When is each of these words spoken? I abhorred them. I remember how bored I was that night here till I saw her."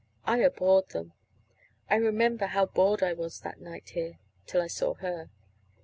I 0.25 0.39
abhorred 0.39 0.89
them. 0.89 1.13
I 1.87 1.97
remember 1.97 2.47
how 2.47 2.65
bored 2.65 3.03
I 3.03 3.13
was 3.13 3.41
that 3.41 3.61
night 3.61 3.89
here 3.89 4.17
till 4.47 4.59
I 4.59 4.65
saw 4.65 4.95
her." 4.95 5.29